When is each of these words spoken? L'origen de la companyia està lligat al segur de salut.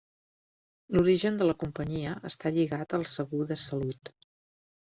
L'origen 0.95 1.37
de 1.41 1.49
la 1.49 1.55
companyia 1.65 2.15
està 2.31 2.53
lligat 2.57 2.99
al 2.99 3.07
segur 3.15 3.47
de 3.53 3.63
salut. 3.69 4.15